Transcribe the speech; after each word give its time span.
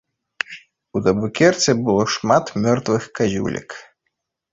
У 0.95 1.01
табакерцы 1.07 1.75
было 1.85 2.03
шмат 2.13 2.45
мёртвых 2.63 3.03
казюлек. 3.21 3.69